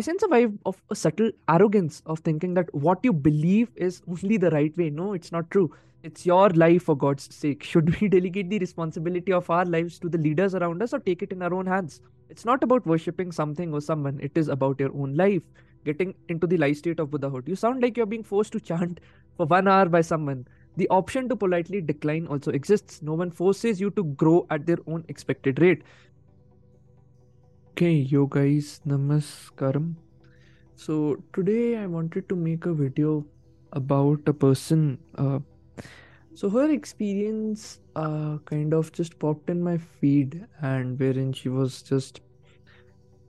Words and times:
I 0.00 0.02
sense 0.02 0.22
a 0.22 0.28
vibe 0.28 0.56
of 0.64 0.82
a 0.88 0.94
subtle 0.94 1.30
arrogance 1.46 2.02
of 2.06 2.20
thinking 2.20 2.54
that 2.54 2.74
what 2.74 3.00
you 3.02 3.12
believe 3.12 3.68
is 3.76 4.00
only 4.08 4.38
the 4.38 4.48
right 4.48 4.74
way. 4.74 4.88
No, 4.88 5.12
it's 5.12 5.30
not 5.30 5.50
true. 5.50 5.74
It's 6.02 6.24
your 6.24 6.48
life, 6.48 6.84
for 6.84 6.96
God's 6.96 7.34
sake. 7.34 7.62
Should 7.62 8.00
we 8.00 8.08
delegate 8.14 8.48
the 8.48 8.58
responsibility 8.58 9.30
of 9.30 9.50
our 9.50 9.66
lives 9.66 9.98
to 9.98 10.08
the 10.08 10.16
leaders 10.16 10.54
around 10.54 10.82
us 10.82 10.94
or 10.94 11.00
take 11.00 11.20
it 11.20 11.32
in 11.32 11.42
our 11.42 11.52
own 11.52 11.66
hands? 11.66 12.00
It's 12.30 12.46
not 12.46 12.64
about 12.64 12.86
worshipping 12.86 13.30
something 13.30 13.74
or 13.74 13.82
someone, 13.82 14.18
it 14.22 14.32
is 14.36 14.48
about 14.48 14.80
your 14.80 14.90
own 14.94 15.16
life, 15.16 15.42
getting 15.84 16.14
into 16.30 16.46
the 16.46 16.56
life 16.56 16.78
state 16.78 16.98
of 16.98 17.10
Buddhahood. 17.10 17.46
You 17.46 17.54
sound 17.54 17.82
like 17.82 17.98
you're 17.98 18.06
being 18.06 18.24
forced 18.24 18.52
to 18.52 18.60
chant 18.60 19.00
for 19.36 19.44
one 19.44 19.68
hour 19.68 19.84
by 19.84 20.00
someone. 20.00 20.46
The 20.78 20.88
option 20.88 21.28
to 21.28 21.36
politely 21.36 21.82
decline 21.82 22.26
also 22.26 22.52
exists. 22.52 23.02
No 23.02 23.12
one 23.12 23.30
forces 23.30 23.82
you 23.82 23.90
to 23.90 24.04
grow 24.04 24.46
at 24.48 24.64
their 24.64 24.78
own 24.86 25.04
expected 25.08 25.60
rate. 25.60 25.82
Okay, 27.70 27.92
yo 27.92 28.26
guys, 28.26 28.80
namaskaram. 28.84 29.94
So 30.74 31.22
today 31.32 31.76
I 31.78 31.86
wanted 31.86 32.28
to 32.28 32.36
make 32.36 32.66
a 32.66 32.74
video 32.74 33.24
about 33.72 34.20
a 34.26 34.32
person 34.32 34.98
uh, 35.16 35.38
so 36.34 36.50
her 36.50 36.70
experience 36.70 37.80
uh, 37.96 38.38
kind 38.44 38.74
of 38.74 38.92
just 38.92 39.18
popped 39.18 39.50
in 39.50 39.62
my 39.62 39.78
feed, 39.78 40.44
and 40.60 40.98
wherein 40.98 41.32
she 41.32 41.48
was 41.48 41.82
just 41.82 42.20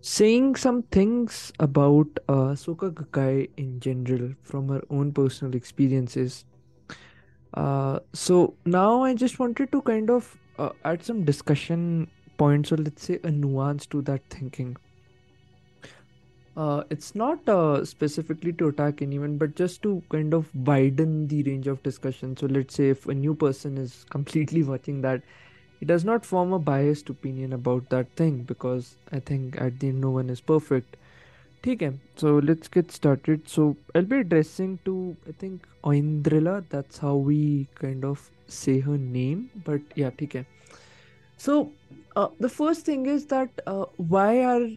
saying 0.01 0.55
some 0.55 0.83
things 0.83 1.53
about 1.59 2.07
uh, 2.27 2.55
Soka 2.63 2.91
Gakkai 2.91 3.49
in 3.57 3.79
general 3.79 4.33
from 4.41 4.69
her 4.69 4.81
own 4.89 5.11
personal 5.11 5.55
experiences. 5.55 6.45
Uh, 7.53 7.99
so 8.13 8.55
now 8.65 9.03
I 9.03 9.13
just 9.13 9.39
wanted 9.39 9.71
to 9.71 9.81
kind 9.83 10.09
of 10.09 10.35
uh, 10.57 10.69
add 10.83 11.03
some 11.03 11.25
discussion 11.25 12.09
points, 12.41 12.71
or 12.71 12.77
let's 12.77 13.03
say 13.11 13.19
a 13.23 13.31
nuance 13.31 13.85
to 13.95 14.01
that 14.11 14.21
thinking. 14.37 14.75
Uh, 16.57 16.83
it's 16.89 17.15
not 17.15 17.47
uh, 17.47 17.85
specifically 17.85 18.51
to 18.53 18.67
attack 18.67 19.01
anyone, 19.01 19.37
but 19.37 19.55
just 19.55 19.81
to 19.83 20.03
kind 20.09 20.33
of 20.33 20.53
widen 20.53 21.27
the 21.27 21.43
range 21.43 21.67
of 21.67 21.81
discussion. 21.83 22.35
So, 22.35 22.47
let's 22.47 22.75
say 22.75 22.89
if 22.89 23.07
a 23.07 23.13
new 23.13 23.35
person 23.35 23.77
is 23.77 24.05
completely 24.09 24.63
watching 24.63 25.01
that, 25.01 25.21
it 25.79 25.87
does 25.87 26.03
not 26.05 26.25
form 26.25 26.53
a 26.53 26.59
biased 26.59 27.09
opinion 27.09 27.53
about 27.53 27.89
that 27.89 28.09
thing 28.15 28.43
because 28.43 28.95
I 29.11 29.19
think 29.19 29.59
at 29.61 29.79
the 29.79 29.87
end 29.89 30.01
no 30.01 30.09
one 30.11 30.29
is 30.29 30.41
perfect. 30.41 30.97
Okay, 31.65 31.91
so 32.15 32.37
let's 32.51 32.67
get 32.67 32.91
started. 32.91 33.47
So, 33.47 33.77
I'll 33.95 34.11
be 34.13 34.17
addressing 34.17 34.79
to 34.85 35.15
I 35.27 35.31
think 35.31 35.67
Oindrila, 35.83 36.65
that's 36.69 36.97
how 36.97 37.15
we 37.15 37.67
kind 37.75 38.03
of 38.03 38.29
say 38.47 38.79
her 38.79 38.97
name, 38.97 39.49
but 39.63 39.81
yeah, 39.95 40.11
okay. 40.21 40.45
So, 41.37 41.71
uh, 42.15 42.27
the 42.39 42.49
first 42.49 42.85
thing 42.85 43.05
is 43.05 43.25
that 43.27 43.49
uh, 43.67 43.85
why 43.97 44.43
are 44.43 44.67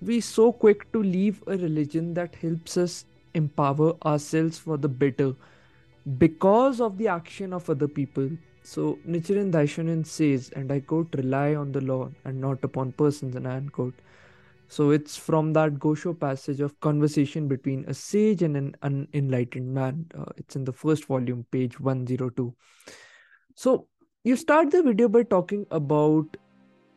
we 0.00 0.20
so 0.20 0.52
quick 0.52 0.90
to 0.92 1.02
leave 1.02 1.42
a 1.46 1.56
religion 1.56 2.14
that 2.14 2.34
helps 2.34 2.76
us 2.76 3.06
empower 3.34 3.94
ourselves 4.04 4.58
for 4.58 4.76
the 4.76 4.88
better 4.88 5.34
because 6.18 6.80
of 6.80 6.98
the 6.98 7.08
action 7.08 7.52
of 7.52 7.68
other 7.70 7.88
people. 7.88 8.28
So 8.62 8.98
Nichiren 9.06 9.50
Daishonin 9.50 10.06
says, 10.06 10.50
and 10.54 10.70
I 10.72 10.80
quote, 10.80 11.14
rely 11.16 11.54
on 11.54 11.72
the 11.72 11.80
law 11.80 12.10
and 12.24 12.40
not 12.40 12.62
upon 12.62 12.92
persons, 12.92 13.36
and 13.36 13.46
I 13.46 13.56
unquote. 13.56 13.94
So 14.68 14.90
it's 14.90 15.16
from 15.16 15.52
that 15.52 15.74
Gosho 15.74 16.18
passage 16.18 16.60
of 16.60 16.78
conversation 16.80 17.48
between 17.48 17.84
a 17.86 17.94
sage 17.94 18.42
and 18.42 18.56
an 18.56 18.76
unenlightened 18.82 19.72
man. 19.72 20.06
Uh, 20.16 20.24
it's 20.36 20.56
in 20.56 20.64
the 20.64 20.72
first 20.72 21.04
volume, 21.04 21.46
page 21.50 21.78
102. 21.78 22.54
So 23.54 23.86
you 24.24 24.36
start 24.36 24.70
the 24.70 24.82
video 24.82 25.08
by 25.08 25.22
talking 25.22 25.66
about 25.70 26.36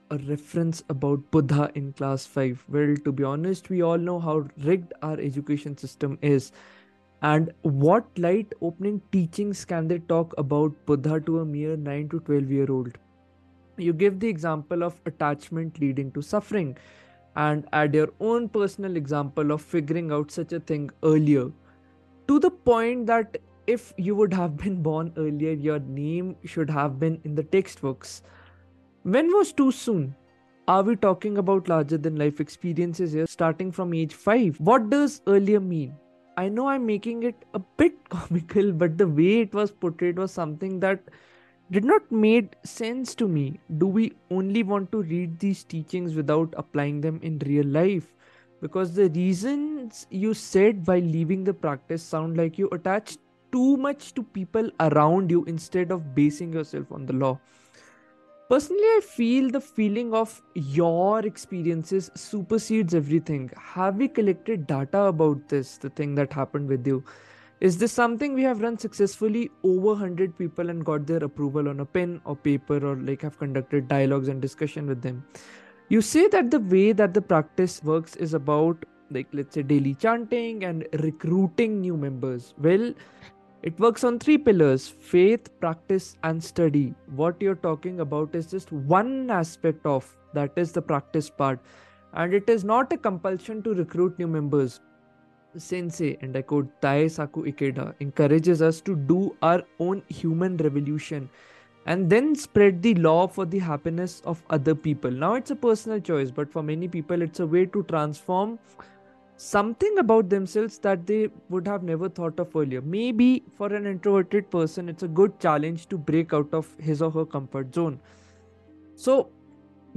a 0.09 0.17
reference 0.17 0.83
about 0.89 1.30
Buddha 1.31 1.72
in 1.75 1.94
class 1.94 2.25
5. 2.25 2.66
Well, 2.69 2.95
to 3.03 3.11
be 3.11 3.23
honest, 3.23 3.69
we 3.69 3.81
all 3.81 3.97
know 3.97 4.19
how 4.19 4.47
rigged 4.58 4.94
our 5.02 5.19
education 5.19 5.77
system 5.77 6.17
is. 6.22 6.52
And 7.22 7.52
what 7.61 8.05
light 8.18 8.53
opening 8.62 9.01
teachings 9.12 9.66
can 9.66 9.88
they 9.88 10.00
talk 10.00 10.34
about 10.38 10.73
Buddha 10.85 11.19
to 11.22 11.40
a 11.40 11.45
mere 11.45 11.75
9 11.75 12.09
to 12.09 12.19
12 12.19 12.51
year 12.51 12.72
old? 12.72 12.97
You 13.78 13.94
give 13.94 14.19
the 14.19 14.28
example 14.28 14.84
of 14.84 15.00
attachment 15.06 15.79
leading 15.79 16.12
to 16.12 16.22
suffering 16.22 16.78
and 17.35 17.68
add 17.74 17.94
your 17.94 18.09
own 18.19 18.50
personal 18.50 18.95
example 18.95 19.51
of 19.51 19.62
figuring 19.62 20.12
out 20.12 20.31
such 20.31 20.53
a 20.53 20.59
thing 20.59 20.89
earlier 21.03 21.51
to 22.28 22.39
the 22.39 22.50
point 22.50 23.07
that 23.07 23.38
if 23.68 23.94
you 23.97 24.16
would 24.16 24.34
have 24.34 24.57
been 24.57 24.81
born 24.81 25.13
earlier, 25.18 25.51
your 25.51 25.79
name 25.79 26.35
should 26.45 26.69
have 26.69 27.00
been 27.00 27.19
in 27.24 27.35
the 27.35 27.44
textbooks 27.44 28.22
when 29.07 29.31
was 29.31 29.53
too 29.53 29.72
soon? 29.72 30.13
Are 30.68 30.84
we 30.84 30.97
talking 30.97 31.38
about 31.38 31.69
larger 31.69 31.97
than 31.97 32.18
life 32.18 32.41
experiences 32.41 33.13
here 33.13 33.25
starting 33.25 33.72
from 33.72 33.94
age 33.94 34.13
5? 34.13 34.59
What 34.59 34.90
does 34.90 35.22
earlier 35.28 35.62
mean? 35.62 35.95
I 36.35 36.50
know 36.50 36.68
I'm 36.68 36.85
making 36.85 37.23
it 37.23 37.45
a 37.53 37.59
bit 37.59 37.94
comical, 38.09 38.73
but 38.73 38.97
the 38.97 39.07
way 39.07 39.40
it 39.40 39.53
was 39.53 39.72
portrayed 39.72 40.18
was 40.18 40.34
something 40.34 40.81
that 40.81 41.00
did 41.72 41.85
not 41.85 42.12
made 42.12 42.57
sense 42.66 43.16
to 43.16 43.29
me. 43.29 43.62
Do 43.78 43.88
we 43.88 44.12
only 44.29 44.63
want 44.63 44.91
to 44.91 45.03
read 45.03 45.39
these 45.39 45.63
teachings 45.63 46.13
without 46.13 46.53
applying 46.57 47.00
them 47.00 47.22
in 47.24 47.39
real 47.45 47.66
life? 47.66 48.13
Because 48.62 48.94
the 48.94 49.09
reasons 49.12 50.06
you 50.09 50.34
said 50.34 50.84
by 50.84 51.00
leaving 51.00 51.45
the 51.45 51.53
practice 51.53 52.03
sound 52.03 52.35
like 52.35 52.57
you 52.57 52.68
attach 52.74 53.18
too 53.53 53.78
much 53.78 54.13
to 54.16 54.24
people 54.24 54.69
around 54.81 55.31
you 55.31 55.45
instead 55.45 55.91
of 55.91 56.13
basing 56.13 56.51
yourself 56.51 56.91
on 56.91 57.06
the 57.06 57.13
law. 57.13 57.39
Personally, 58.50 58.80
I 58.80 59.02
feel 59.03 59.50
the 59.50 59.59
feeling 59.59 60.13
of 60.13 60.41
your 60.53 61.19
experiences 61.25 62.09
supersedes 62.16 62.96
everything. 62.96 63.52
Have 63.58 63.97
we 63.97 64.08
collected 64.08 64.66
data 64.66 65.02
about 65.02 65.50
this, 65.50 65.78
the 65.78 65.90
thing 65.90 66.16
that 66.16 66.31
happened 66.31 66.69
with 66.69 66.88
you? 66.88 67.03
Is 67.59 67.78
this 67.78 67.91
something 67.91 68.34
we 68.34 68.44
have 68.44 68.62
run 68.62 68.78
successfully 68.78 69.52
over 69.63 69.88
100 69.88 70.38
people 70.38 70.69
and 70.69 70.86
got 70.86 71.06
their 71.06 71.25
approval 71.25 71.68
on 71.68 71.81
a 71.81 71.86
pen 71.86 72.22
or 72.24 72.38
paper 72.38 72.78
or 72.88 72.96
like 72.96 73.22
have 73.24 73.38
conducted 73.38 73.90
dialogues 73.90 74.30
and 74.30 74.41
discussion 74.41 74.88
with 74.88 75.02
them? 75.02 75.25
You 75.90 76.02
say 76.02 76.30
that 76.30 76.50
the 76.50 76.62
way 76.62 76.94
that 76.94 77.13
the 77.13 77.22
practice 77.22 77.84
works 77.84 78.16
is 78.16 78.34
about 78.34 78.86
like 79.12 79.28
let's 79.34 79.56
say 79.56 79.63
daily 79.63 79.94
chanting 79.94 80.63
and 80.63 80.88
recruiting 81.00 81.81
new 81.81 81.97
members. 81.97 82.53
Well, 82.57 82.94
it 83.67 83.79
works 83.83 84.03
on 84.07 84.17
three 84.17 84.38
pillars 84.38 84.88
faith, 84.88 85.47
practice, 85.59 86.16
and 86.23 86.44
study. 86.44 86.94
What 87.22 87.41
you're 87.41 87.61
talking 87.63 88.00
about 88.00 88.33
is 88.33 88.47
just 88.51 88.72
one 88.72 89.29
aspect 89.29 89.85
of 89.85 90.05
that 90.33 90.53
is 90.55 90.72
the 90.72 90.81
practice 90.81 91.29
part, 91.29 91.59
and 92.13 92.33
it 92.33 92.50
is 92.50 92.63
not 92.63 92.94
a 92.94 92.97
compulsion 92.97 93.61
to 93.63 93.73
recruit 93.73 94.17
new 94.19 94.27
members. 94.27 94.79
Sensei, 95.57 96.17
and 96.22 96.38
I 96.38 96.44
quote 96.44 96.69
Daisaku 96.81 97.44
Ikeda, 97.51 97.94
encourages 98.00 98.61
us 98.61 98.79
to 98.81 98.95
do 98.95 99.35
our 99.41 99.63
own 99.79 100.03
human 100.07 100.57
revolution 100.57 101.29
and 101.88 102.09
then 102.09 102.35
spread 102.35 102.81
the 102.81 102.94
law 102.95 103.27
for 103.27 103.45
the 103.45 103.59
happiness 103.59 104.22
of 104.25 104.44
other 104.50 104.75
people. 104.75 105.09
Now, 105.09 105.33
it's 105.33 105.51
a 105.51 105.56
personal 105.56 106.00
choice, 106.00 106.31
but 106.31 106.51
for 106.51 106.61
many 106.61 106.88
people, 106.88 107.22
it's 107.22 107.39
a 107.39 107.47
way 107.47 107.66
to 107.66 107.83
transform 107.83 108.59
something 109.38 109.98
about 110.00 110.30
themselves 110.30 110.80
that 110.80 111.06
they 111.06 111.30
would 111.50 111.68
have 111.68 111.84
never 111.84 112.09
thought 112.09 112.40
of 112.40 112.56
earlier. 112.56 112.81
Maybe 112.81 113.44
for 113.56 113.72
an 113.74 113.86
introverted 113.86 114.50
person, 114.50 114.90
it's 114.90 115.03
a 115.03 115.08
good 115.08 115.40
challenge 115.40 115.88
to 115.90 115.98
break 115.98 116.34
out 116.34 116.53
of 116.53 116.68
his 116.80 117.02
or 117.02 117.12
her 117.12 117.25
comfort 117.25 117.74
zone. 117.74 118.00
So, 118.96 119.30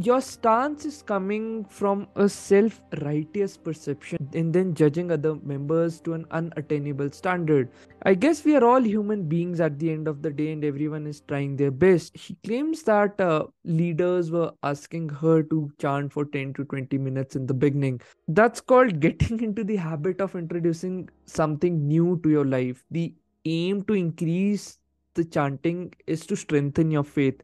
your 0.05 0.21
stance 0.21 0.85
is 0.85 1.03
coming 1.03 1.65
from 1.65 2.07
a 2.17 2.29
self 2.29 2.81
righteous 3.03 3.57
perception 3.57 4.29
and 4.35 4.53
then 4.53 4.75
judging 4.75 5.11
other 5.11 5.35
members 5.37 6.01
to 6.01 6.15
an 6.15 6.25
unattainable 6.31 7.11
standard. 7.11 7.71
I 8.03 8.15
guess 8.15 8.45
we 8.45 8.57
are 8.57 8.65
all 8.65 8.81
human 8.81 9.29
beings 9.29 9.61
at 9.61 9.79
the 9.79 9.91
end 9.91 10.09
of 10.09 10.23
the 10.23 10.31
day 10.31 10.53
and 10.53 10.65
everyone 10.65 11.07
is 11.07 11.21
trying 11.29 11.57
their 11.57 11.71
best. 11.71 12.19
She 12.19 12.37
claims 12.45 12.83
that 12.85 13.21
uh, 13.21 13.47
leaders 13.65 14.31
were 14.31 14.53
asking 14.63 15.09
her 15.11 15.43
to 15.45 15.71
chant 15.79 16.13
for 16.13 16.25
10 16.25 16.55
to 16.55 16.65
20 16.65 16.97
minutes 16.99 17.37
in 17.37 17.47
the 17.47 17.55
beginning. 17.55 18.01
That's 18.29 18.61
called 18.61 19.01
getting 19.09 19.43
into 19.43 19.65
the 19.65 19.77
habit 19.77 20.21
of 20.21 20.35
introducing 20.35 21.09
something 21.27 21.87
new 21.87 22.21
to 22.23 22.31
your 22.31 22.47
life. 22.47 22.85
The 22.91 23.13
aim 23.45 23.83
to 23.85 23.95
increase 23.95 24.79
the 25.15 25.25
chanting 25.25 25.93
is 26.07 26.25
to 26.27 26.37
strengthen 26.37 26.91
your 26.91 27.05
faith 27.05 27.43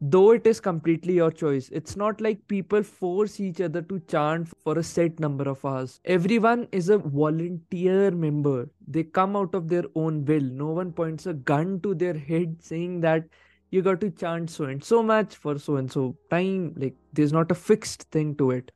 though 0.00 0.30
it 0.30 0.46
is 0.46 0.60
completely 0.60 1.14
your 1.14 1.30
choice 1.30 1.68
it's 1.70 1.94
not 1.94 2.20
like 2.20 2.46
people 2.48 2.82
force 2.82 3.38
each 3.38 3.60
other 3.60 3.82
to 3.82 4.00
chant 4.00 4.48
for 4.64 4.78
a 4.78 4.82
set 4.82 5.20
number 5.20 5.48
of 5.48 5.64
hours. 5.64 6.00
Everyone 6.04 6.66
is 6.72 6.88
a 6.88 6.98
volunteer 6.98 8.10
member. 8.10 8.68
They 8.86 9.04
come 9.04 9.36
out 9.36 9.54
of 9.54 9.68
their 9.68 9.84
own 9.94 10.24
will. 10.24 10.40
No 10.40 10.68
one 10.68 10.92
points 10.92 11.26
a 11.26 11.34
gun 11.34 11.80
to 11.82 11.94
their 11.94 12.14
head 12.14 12.56
saying 12.60 13.00
that 13.02 13.24
you 13.70 13.82
got 13.82 14.00
to 14.00 14.10
chant 14.10 14.50
so 14.50 14.64
and 14.64 14.82
so 14.82 15.02
much 15.02 15.36
for 15.36 15.58
so 15.58 15.76
and 15.76 15.90
so 15.92 16.16
time. 16.30 16.74
Like 16.76 16.96
there's 17.12 17.32
not 17.32 17.50
a 17.50 17.54
fixed 17.54 18.04
thing 18.10 18.34
to 18.36 18.50
it 18.52 18.72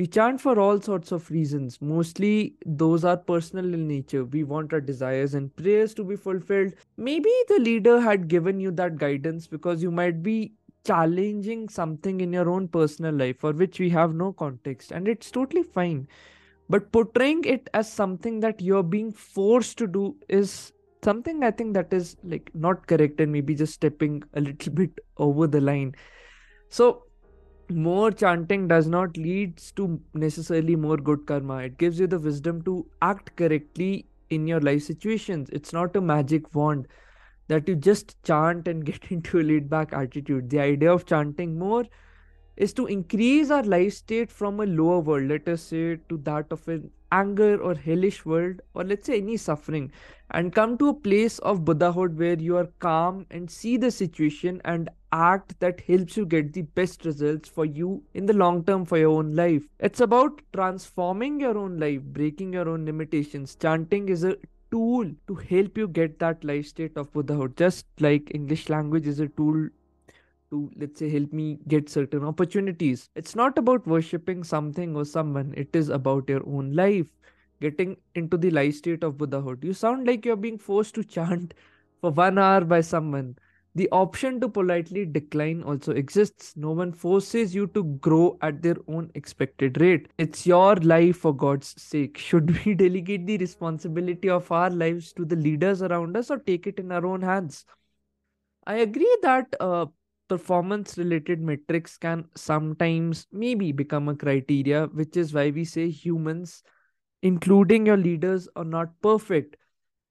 we 0.00 0.06
chant 0.06 0.40
for 0.40 0.58
all 0.58 0.80
sorts 0.80 1.12
of 1.12 1.30
reasons. 1.30 1.80
Mostly, 1.82 2.56
those 2.64 3.04
are 3.04 3.16
personal 3.18 3.74
in 3.74 3.86
nature. 3.86 4.24
We 4.24 4.44
want 4.44 4.72
our 4.72 4.80
desires 4.80 5.34
and 5.34 5.54
prayers 5.56 5.94
to 5.94 6.04
be 6.04 6.16
fulfilled. 6.16 6.72
Maybe 6.96 7.30
the 7.48 7.58
leader 7.60 8.00
had 8.00 8.28
given 8.28 8.60
you 8.60 8.70
that 8.72 8.96
guidance 8.96 9.46
because 9.46 9.82
you 9.82 9.90
might 9.90 10.22
be 10.22 10.54
challenging 10.86 11.68
something 11.68 12.20
in 12.22 12.32
your 12.32 12.48
own 12.48 12.68
personal 12.68 13.14
life 13.14 13.38
for 13.38 13.52
which 13.52 13.78
we 13.78 13.90
have 13.90 14.14
no 14.14 14.32
context, 14.32 14.92
and 14.92 15.06
it's 15.08 15.30
totally 15.30 15.62
fine. 15.62 16.08
but 16.74 16.84
portraying 16.96 17.40
it 17.52 17.68
as 17.78 17.92
something 17.92 18.40
that 18.42 18.60
you're 18.66 18.88
being 18.90 19.12
forced 19.12 19.78
to 19.78 19.86
do 19.96 20.02
is 20.38 20.72
something 21.06 21.42
i 21.48 21.50
think 21.60 21.74
that 21.78 21.92
is 21.98 22.16
like 22.34 22.50
not 22.66 22.86
correct 22.92 23.20
and 23.24 23.32
maybe 23.36 23.56
just 23.62 23.74
stepping 23.78 24.22
a 24.34 24.40
little 24.40 24.72
bit 24.80 25.00
over 25.26 25.48
the 25.56 25.60
line 25.70 25.94
so 26.68 26.88
more 27.70 28.10
chanting 28.10 28.66
does 28.68 28.86
not 28.88 29.16
leads 29.16 29.72
to 29.72 30.00
necessarily 30.14 30.76
more 30.76 30.96
good 30.96 31.26
karma 31.26 31.58
it 31.58 31.78
gives 31.78 32.00
you 32.00 32.06
the 32.06 32.18
wisdom 32.18 32.62
to 32.62 32.86
act 33.02 33.34
correctly 33.36 34.06
in 34.30 34.46
your 34.46 34.60
life 34.60 34.82
situations 34.82 35.48
it's 35.52 35.72
not 35.72 35.96
a 35.96 36.00
magic 36.00 36.54
wand 36.54 36.86
that 37.50 37.68
you 37.68 37.74
just 37.74 38.16
chant 38.22 38.68
and 38.68 38.84
get 38.90 39.10
into 39.10 39.40
a 39.40 39.42
laid 39.42 39.68
back 39.68 39.92
attitude. 39.92 40.48
The 40.50 40.60
idea 40.60 40.92
of 40.92 41.04
chanting 41.04 41.58
more 41.58 41.84
is 42.60 42.74
to 42.74 42.86
increase 42.86 43.50
our 43.50 43.62
life 43.62 43.94
state 43.94 44.30
from 44.30 44.60
a 44.60 44.66
lower 44.66 45.00
world, 45.00 45.28
let 45.28 45.48
us 45.48 45.62
say, 45.62 45.96
to 46.10 46.18
that 46.18 46.52
of 46.52 46.68
an 46.68 46.90
anger 47.10 47.56
or 47.60 47.74
hellish 47.74 48.26
world, 48.26 48.60
or 48.74 48.84
let's 48.84 49.06
say 49.06 49.16
any 49.16 49.38
suffering, 49.38 49.90
and 50.32 50.54
come 50.54 50.76
to 50.76 50.90
a 50.90 50.94
place 50.94 51.38
of 51.38 51.64
Buddhahood 51.64 52.18
where 52.18 52.38
you 52.38 52.58
are 52.58 52.68
calm 52.78 53.24
and 53.30 53.50
see 53.50 53.78
the 53.78 53.90
situation 53.90 54.60
and 54.66 54.90
act 55.10 55.58
that 55.60 55.80
helps 55.80 56.18
you 56.18 56.26
get 56.26 56.52
the 56.52 56.62
best 56.62 57.06
results 57.06 57.48
for 57.48 57.64
you 57.64 58.02
in 58.12 58.26
the 58.26 58.34
long 58.34 58.62
term 58.62 58.84
for 58.84 58.98
your 58.98 59.16
own 59.16 59.34
life. 59.34 59.62
It's 59.78 60.00
about 60.00 60.42
transforming 60.52 61.40
your 61.40 61.56
own 61.56 61.80
life, 61.80 62.02
breaking 62.02 62.52
your 62.52 62.68
own 62.68 62.84
limitations. 62.84 63.56
Chanting 63.56 64.10
is 64.10 64.22
a 64.22 64.36
tool 64.70 65.10
to 65.26 65.34
help 65.34 65.78
you 65.78 65.88
get 65.88 66.18
that 66.18 66.44
life 66.44 66.66
state 66.66 66.96
of 66.96 67.12
Buddhahood. 67.12 67.56
Just 67.56 67.86
like 67.98 68.30
English 68.34 68.68
language 68.68 69.06
is 69.06 69.18
a 69.18 69.28
tool 69.28 69.70
to, 70.50 70.70
let's 70.76 70.98
say, 70.98 71.08
help 71.08 71.32
me 71.32 71.58
get 71.68 71.88
certain 71.88 72.24
opportunities. 72.24 73.08
It's 73.14 73.34
not 73.36 73.58
about 73.58 73.86
worshipping 73.86 74.44
something 74.44 74.96
or 74.96 75.04
someone, 75.04 75.54
it 75.56 75.74
is 75.74 75.88
about 75.88 76.28
your 76.28 76.42
own 76.46 76.72
life, 76.72 77.06
getting 77.60 77.96
into 78.14 78.36
the 78.36 78.50
life 78.50 78.74
state 78.76 79.04
of 79.04 79.18
Buddhahood. 79.18 79.64
You 79.64 79.72
sound 79.72 80.06
like 80.06 80.24
you're 80.24 80.36
being 80.36 80.58
forced 80.58 80.94
to 80.96 81.04
chant 81.04 81.54
for 82.00 82.10
one 82.10 82.38
hour 82.38 82.62
by 82.62 82.80
someone 82.80 83.36
the 83.76 83.88
option 83.92 84.40
to 84.40 84.48
politely 84.48 85.06
decline 85.06 85.62
also 85.62 85.92
exists. 85.92 86.56
No 86.56 86.72
one 86.72 86.92
forces 86.92 87.54
you 87.54 87.68
to 87.68 87.84
grow 87.84 88.36
at 88.42 88.62
their 88.62 88.76
own 88.88 89.12
expected 89.14 89.80
rate. 89.80 90.08
It's 90.18 90.44
your 90.44 90.74
life 90.76 91.18
for 91.18 91.32
God's 91.36 91.80
sake. 91.80 92.18
Should 92.18 92.64
we 92.64 92.74
delegate 92.74 93.26
the 93.26 93.38
responsibility 93.38 94.28
of 94.28 94.50
our 94.50 94.70
lives 94.70 95.12
to 95.12 95.24
the 95.24 95.36
leaders 95.36 95.82
around 95.82 96.16
us 96.16 96.32
or 96.32 96.38
take 96.38 96.66
it 96.66 96.80
in 96.80 96.90
our 96.90 97.06
own 97.06 97.22
hands? 97.22 97.64
I 98.66 98.76
agree 98.76 99.16
that 99.22 99.54
uh, 99.60 99.86
performance 100.30 100.96
related 100.98 101.40
metrics 101.52 101.98
can 101.98 102.26
sometimes 102.34 103.26
maybe 103.32 103.72
become 103.72 104.08
a 104.08 104.16
criteria, 104.16 104.86
which 104.86 105.16
is 105.16 105.34
why 105.34 105.50
we 105.50 105.64
say 105.64 105.88
humans, 105.90 106.62
including 107.22 107.86
your 107.86 107.96
leaders, 107.96 108.48
are 108.56 108.64
not 108.64 109.00
perfect 109.02 109.56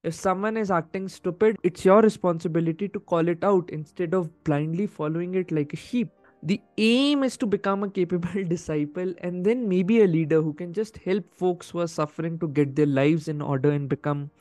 if 0.04 0.14
someone 0.14 0.56
is 0.56 0.72
acting 0.72 1.10
stupid, 1.10 1.58
it's 1.62 1.84
your 1.84 2.02
responsibility 2.02 2.88
to 2.88 3.00
call 3.02 3.28
it 3.28 3.44
out 3.44 3.70
instead 3.70 4.14
of 4.14 4.32
blindly 4.46 4.88
following 4.88 5.36
it 5.36 5.52
like 5.52 5.74
a 5.74 5.76
sheep. 5.76 6.10
The 6.42 6.62
aim 6.78 7.24
is 7.24 7.36
to 7.38 7.46
become 7.46 7.84
a 7.84 7.90
capable 7.90 8.44
disciple 8.48 9.14
and 9.18 9.46
then 9.46 9.68
maybe 9.68 10.02
a 10.02 10.08
leader 10.08 10.42
who 10.42 10.54
can 10.54 10.72
just 10.72 10.98
help 11.00 11.26
folks 11.36 11.70
who 11.70 11.80
are 11.82 11.88
suffering 11.88 12.40
to 12.40 12.48
get 12.48 12.78
their 12.78 12.86
lives 12.86 13.28
in 13.28 13.42
order 13.42 13.72
and 13.72 13.90
become, 13.90 14.32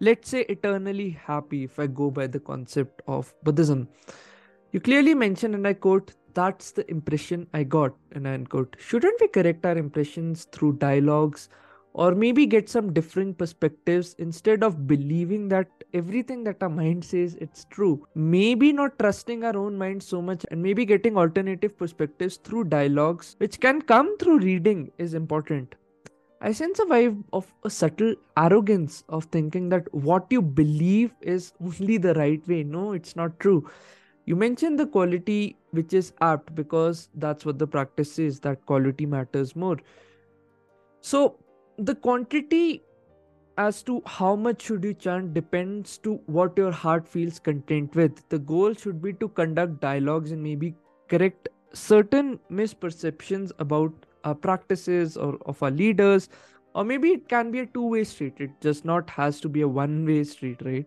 let's 0.00 0.28
say, 0.28 0.42
eternally 0.50 1.10
happy 1.10 1.64
if 1.64 1.78
I 1.78 1.86
go 1.86 2.10
by 2.10 2.26
the 2.26 2.40
concept 2.40 3.00
of 3.06 3.32
Buddhism. 3.42 3.88
You 4.70 4.80
clearly 4.80 5.14
mentioned, 5.14 5.54
and 5.54 5.66
I 5.66 5.72
quote, 5.72 6.12
that's 6.34 6.72
the 6.72 6.88
impression 6.90 7.46
I 7.54 7.64
got, 7.64 7.94
and 8.12 8.28
I 8.28 8.34
unquote. 8.34 8.76
Shouldn't 8.78 9.18
we 9.18 9.28
correct 9.28 9.64
our 9.64 9.78
impressions 9.78 10.44
through 10.52 10.74
dialogues 10.74 11.48
or 11.94 12.14
maybe 12.14 12.44
get 12.44 12.68
some 12.68 12.92
different 12.92 13.38
perspectives 13.38 14.14
instead 14.18 14.62
of 14.62 14.86
believing 14.86 15.48
that 15.48 15.68
everything 15.94 16.44
that 16.44 16.62
our 16.62 16.68
mind 16.68 17.02
says 17.02 17.34
it's 17.40 17.64
true? 17.64 18.06
Maybe 18.14 18.70
not 18.72 18.98
trusting 18.98 19.42
our 19.42 19.56
own 19.56 19.78
mind 19.78 20.02
so 20.02 20.20
much 20.20 20.44
and 20.50 20.62
maybe 20.62 20.84
getting 20.84 21.16
alternative 21.16 21.78
perspectives 21.78 22.36
through 22.36 22.64
dialogues 22.64 23.36
which 23.38 23.58
can 23.60 23.80
come 23.80 24.18
through 24.18 24.40
reading 24.40 24.92
is 24.98 25.14
important. 25.14 25.76
I 26.42 26.52
sense 26.52 26.78
a 26.78 26.84
vibe 26.84 27.24
of 27.32 27.52
a 27.64 27.70
subtle 27.70 28.14
arrogance 28.36 29.02
of 29.08 29.24
thinking 29.24 29.70
that 29.70 29.92
what 29.92 30.26
you 30.30 30.42
believe 30.42 31.10
is 31.22 31.52
only 31.60 31.96
the 31.96 32.14
right 32.14 32.46
way. 32.46 32.62
No 32.62 32.92
it's 32.92 33.16
not 33.16 33.40
true 33.40 33.68
you 34.28 34.36
mentioned 34.36 34.78
the 34.78 34.86
quality 34.94 35.56
which 35.70 35.94
is 35.98 36.12
apt 36.20 36.54
because 36.54 37.08
that's 37.14 37.46
what 37.46 37.58
the 37.58 37.66
practice 37.66 38.18
is 38.18 38.40
that 38.40 38.64
quality 38.66 39.06
matters 39.06 39.54
more. 39.56 39.78
So 41.00 41.36
the 41.78 41.94
quantity 41.94 42.82
as 43.56 43.82
to 43.84 44.02
how 44.04 44.36
much 44.36 44.62
should 44.62 44.84
you 44.84 44.92
chant 44.92 45.32
depends 45.32 45.96
to 46.08 46.16
what 46.26 46.58
your 46.58 46.70
heart 46.70 47.08
feels 47.08 47.38
content 47.38 47.94
with. 47.94 48.28
The 48.28 48.38
goal 48.38 48.74
should 48.74 49.00
be 49.00 49.14
to 49.14 49.28
conduct 49.28 49.80
dialogues 49.80 50.30
and 50.32 50.42
maybe 50.42 50.74
correct 51.08 51.48
certain 51.72 52.38
misperceptions 52.50 53.52
about 53.58 53.94
our 54.24 54.34
practices 54.34 55.16
or 55.16 55.38
of 55.46 55.62
our 55.62 55.70
leaders 55.70 56.28
or 56.74 56.84
maybe 56.84 57.12
it 57.12 57.28
can 57.30 57.50
be 57.50 57.60
a 57.60 57.66
two-way 57.66 58.04
street. 58.04 58.34
It 58.38 58.50
just 58.60 58.84
not 58.84 59.08
has 59.08 59.40
to 59.40 59.48
be 59.48 59.62
a 59.62 59.68
one-way 59.68 60.24
street 60.24 60.60
right 60.66 60.86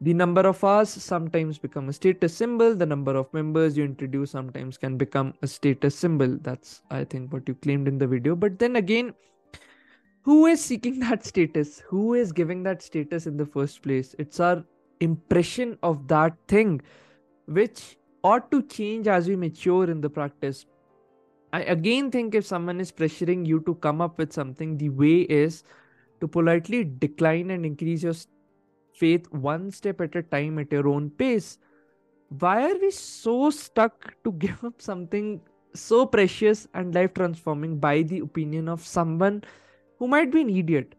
the 0.00 0.12
number 0.12 0.42
of 0.42 0.62
hours 0.62 0.90
sometimes 0.90 1.58
become 1.58 1.88
a 1.88 1.92
status 1.92 2.36
symbol. 2.36 2.74
The 2.74 2.84
number 2.84 3.16
of 3.16 3.32
members 3.32 3.76
you 3.76 3.84
introduce 3.84 4.32
sometimes 4.32 4.76
can 4.76 4.96
become 4.96 5.32
a 5.42 5.46
status 5.46 5.94
symbol. 5.96 6.38
That's 6.42 6.82
i 6.90 7.04
think 7.04 7.32
what 7.32 7.48
you 7.48 7.54
claimed 7.54 7.88
in 7.88 7.98
the 7.98 8.06
video. 8.06 8.36
But 8.36 8.58
then 8.58 8.76
again 8.76 9.14
who 10.22 10.46
is 10.46 10.62
seeking 10.62 10.98
that 11.06 11.24
status? 11.24 11.80
Who 11.86 12.14
is 12.14 12.32
giving 12.32 12.62
that 12.64 12.82
status 12.82 13.26
in 13.26 13.36
the 13.36 13.46
first 13.46 13.82
place? 13.82 14.14
It's 14.18 14.40
our 14.40 14.64
impression 15.00 15.78
of 15.82 16.08
that 16.08 16.36
thing 16.48 16.82
which 17.46 17.96
ought 18.24 18.50
to 18.50 18.62
change 18.62 19.06
as 19.06 19.28
we 19.28 19.36
mature 19.36 19.88
in 19.90 20.00
the 20.00 20.10
practice. 20.10 20.66
I 21.52 21.62
again 21.62 22.10
think 22.10 22.34
if 22.34 22.44
someone 22.44 22.80
is 22.80 22.92
pressuring 22.92 23.46
you 23.46 23.60
to 23.60 23.76
come 23.76 24.00
up 24.00 24.18
with 24.18 24.32
something 24.32 24.76
the 24.76 24.88
way 24.88 25.20
is 25.20 25.62
to 26.20 26.28
politely 26.28 26.84
decline 26.84 27.50
and 27.50 27.64
increase 27.64 28.02
your 28.02 28.14
faith 29.02 29.30
one 29.30 29.70
step 29.70 30.00
at 30.00 30.16
a 30.16 30.22
time 30.22 30.58
at 30.58 30.72
your 30.72 30.88
own 30.88 31.10
pace 31.10 31.58
why 32.28 32.70
are 32.70 32.78
we 32.78 32.90
so 32.90 33.50
stuck 33.50 34.12
to 34.24 34.32
give 34.32 34.64
up 34.64 34.82
something 34.82 35.40
so 35.74 36.04
precious 36.06 36.66
and 36.74 36.94
life 36.94 37.14
transforming 37.14 37.78
by 37.78 38.02
the 38.02 38.18
opinion 38.20 38.68
of 38.68 38.84
someone 38.84 39.42
who 39.98 40.08
might 40.08 40.32
be 40.32 40.40
an 40.40 40.50
idiot 40.50 40.94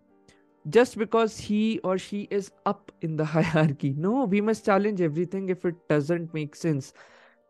just 0.69 0.97
because 0.97 1.37
he 1.37 1.79
or 1.79 1.97
she 1.97 2.27
is 2.29 2.51
up 2.65 2.91
in 3.01 3.15
the 3.15 3.25
hierarchy. 3.35 3.93
No, 3.97 4.25
we 4.25 4.41
must 4.41 4.65
challenge 4.65 5.01
everything 5.01 5.49
if 5.49 5.65
it 5.65 5.75
doesn't 5.87 6.33
make 6.33 6.55
sense. 6.55 6.93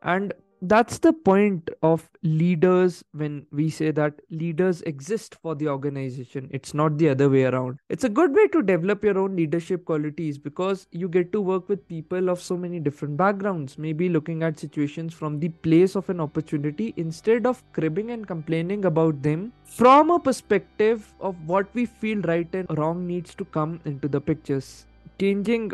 And 0.04 0.34
that's 0.62 0.98
the 1.00 1.14
point 1.14 1.70
of 1.84 2.10
leaders 2.24 3.04
when 3.12 3.46
we 3.52 3.70
say 3.70 3.92
that 3.92 4.14
leaders 4.30 4.82
exist 4.84 5.36
for 5.42 5.56
the 5.56 5.68
organization. 5.68 6.50
It's 6.52 6.74
not 6.74 6.98
the 6.98 7.10
other 7.10 7.30
way 7.30 7.44
around. 7.44 7.80
It's 7.90 8.04
a 8.04 8.10
good 8.10 8.34
way 8.34 8.48
to 8.48 8.62
develop 8.62 9.04
your 9.04 9.18
own 9.18 9.36
leadership 9.36 9.86
qualities 9.86 10.38
because 10.38 10.88
you 10.92 11.08
get 11.08 11.32
to 11.34 11.42
work 11.42 11.70
with 11.70 11.88
people 11.88 12.30
of 12.30 12.42
so 12.42 12.58
many 12.58 12.80
different 12.80 13.18
backgrounds. 13.18 13.78
Maybe 13.78 14.10
looking 14.10 14.44
at 14.44 14.60
situations 14.60 15.14
from 15.14 15.40
the 15.40 15.50
place 15.50 15.96
of 15.96 16.10
an 16.10 16.20
opportunity 16.20 16.94
instead 16.98 17.46
of 17.46 17.64
cribbing 17.74 18.12
and 18.12 18.28
complaining 18.28 18.86
about 18.86 19.22
them 19.22 19.54
from 19.66 20.10
a 20.12 20.20
perspective 20.20 21.14
of 21.20 21.36
what 21.48 21.68
we 21.74 21.86
feel 21.86 22.22
right 22.22 22.54
and 22.54 22.78
wrong 22.78 23.06
needs 23.06 23.36
to 23.36 23.46
come 23.46 23.80
into 23.86 24.08
the 24.08 24.20
pictures. 24.20 24.86
Changing 25.20 25.72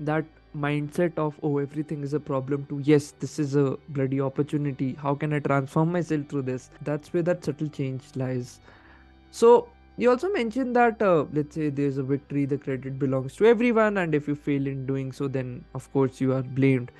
that 0.00 0.24
mindset 0.56 1.16
of 1.16 1.38
oh 1.42 1.58
everything 1.58 2.02
is 2.02 2.12
a 2.12 2.20
problem 2.20 2.66
to 2.66 2.80
yes 2.80 3.12
this 3.20 3.38
is 3.38 3.54
a 3.54 3.76
bloody 3.88 4.20
opportunity. 4.20 4.94
How 5.00 5.14
can 5.14 5.32
i 5.32 5.38
transform 5.38 5.92
myself 5.92 6.26
through 6.28 6.42
this? 6.42 6.70
That's 6.82 7.12
where 7.12 7.22
that 7.22 7.44
subtle 7.44 7.68
change 7.68 8.02
lies. 8.16 8.60
So 9.30 9.68
you 9.96 10.10
also 10.10 10.30
mentioned 10.30 10.74
that 10.76 11.00
uh, 11.02 11.26
let's 11.32 11.54
say 11.54 11.68
there's 11.68 11.98
a 11.98 12.02
victory 12.02 12.46
the 12.46 12.58
credit 12.58 12.98
belongs 12.98 13.36
to 13.36 13.46
everyone 13.46 13.98
and 13.98 14.14
if 14.14 14.26
you 14.26 14.34
fail 14.34 14.66
in 14.66 14.86
doing 14.86 15.12
so 15.12 15.28
then 15.28 15.64
of 15.74 15.92
course 15.92 16.20
you 16.20 16.32
are 16.32 16.42
blamed. 16.42 16.90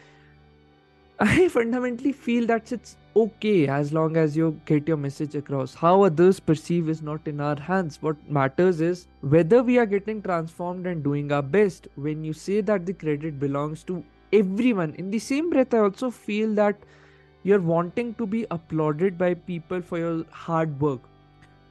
I 1.21 1.49
fundamentally 1.49 2.13
feel 2.13 2.47
that 2.47 2.73
it's 2.73 2.97
okay 3.17 3.67
as 3.67 3.93
long 3.93 4.17
as 4.17 4.37
you 4.37 4.61
get 4.67 4.87
your 4.87 4.97
message 4.97 5.35
across. 5.35 5.75
How 5.75 6.03
others 6.03 6.39
perceive 6.39 6.89
is 6.89 7.03
not 7.03 7.27
in 7.27 7.41
our 7.41 7.59
hands. 7.59 7.99
What 8.01 8.17
matters 8.29 8.81
is 8.81 9.07
whether 9.21 9.63
we 9.63 9.79
are 9.79 9.87
getting 9.87 10.23
transformed 10.23 10.87
and 10.87 11.03
doing 11.03 11.33
our 11.33 11.43
best. 11.43 11.89
When 11.97 12.23
you 12.25 12.33
say 12.33 12.61
that 12.61 12.87
the 12.87 12.93
credit 12.93 13.41
belongs 13.41 13.83
to 13.85 14.05
everyone, 14.33 14.95
in 14.95 15.11
the 15.11 15.19
same 15.19 15.51
breath, 15.51 15.75
I 15.75 15.79
also 15.79 16.11
feel 16.11 16.55
that 16.55 16.77
you're 17.43 17.61
wanting 17.61 18.15
to 18.15 18.27
be 18.27 18.47
applauded 18.51 19.19
by 19.19 19.35
people 19.35 19.81
for 19.81 19.99
your 19.99 20.25
hard 20.31 20.81
work. 20.81 21.01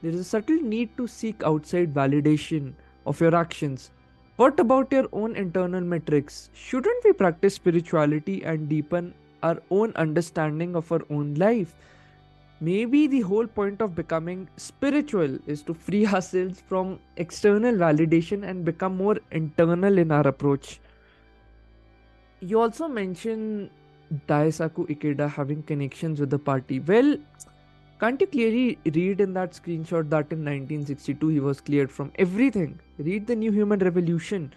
There 0.02 0.10
is 0.10 0.20
a 0.20 0.24
subtle 0.24 0.56
need 0.56 0.96
to 0.96 1.06
seek 1.06 1.42
outside 1.44 1.94
validation 1.94 2.74
of 3.06 3.20
your 3.20 3.34
actions. 3.34 3.90
What 4.36 4.58
about 4.58 4.90
your 4.90 5.06
own 5.12 5.36
internal 5.36 5.82
metrics? 5.82 6.50
Shouldn't 6.54 7.04
we 7.04 7.12
practice 7.12 7.54
spirituality 7.54 8.42
and 8.42 8.68
deepen 8.68 9.14
our 9.42 9.62
own 9.70 9.92
understanding 9.96 10.76
of 10.76 10.92
our 10.92 11.02
own 11.10 11.34
life. 11.34 11.74
maybe 12.60 13.06
the 13.06 13.20
whole 13.20 13.46
point 13.46 13.80
of 13.80 13.94
becoming 13.94 14.46
spiritual 14.56 15.38
is 15.46 15.62
to 15.62 15.74
free 15.74 16.06
ourselves 16.14 16.62
from 16.68 16.98
external 17.16 17.74
validation 17.74 18.46
and 18.48 18.64
become 18.64 18.96
more 18.96 19.18
internal 19.30 19.98
in 19.98 20.12
our 20.12 20.26
approach. 20.28 20.80
You 22.40 22.60
also 22.60 22.88
mentioned 22.88 23.70
Daisaku 24.28 24.88
Ikeda 24.88 25.30
having 25.30 25.62
connections 25.62 26.20
with 26.20 26.30
the 26.30 26.38
party. 26.38 26.80
Well, 26.80 27.16
can't 28.00 28.20
you 28.20 28.26
clearly 28.26 28.78
read 28.94 29.20
in 29.20 29.34
that 29.34 29.52
screenshot 29.52 30.08
that 30.10 30.32
in 30.32 30.44
1962 30.44 31.28
he 31.28 31.40
was 31.40 31.60
cleared 31.60 31.90
from 31.90 32.12
everything? 32.18 32.78
Read 32.98 33.26
the 33.26 33.36
New 33.36 33.52
Human 33.52 33.78
Revolution, 33.78 34.52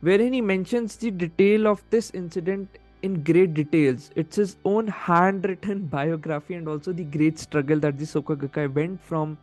wherein 0.00 0.32
he 0.32 0.40
mentions 0.40 0.96
the 0.96 1.10
detail 1.10 1.66
of 1.66 1.82
this 1.90 2.10
incident 2.10 2.68
in 3.02 3.22
great 3.22 3.54
details. 3.54 4.10
It's 4.16 4.36
his 4.36 4.56
own 4.64 4.86
handwritten 4.86 5.86
biography 5.86 6.54
and 6.54 6.68
also 6.68 6.92
the 6.92 7.04
great 7.04 7.38
struggle 7.38 7.78
that 7.80 7.98
the 7.98 8.04
Soka 8.04 8.36
Gakkai 8.36 8.72
went 8.72 9.02
from 9.02 9.38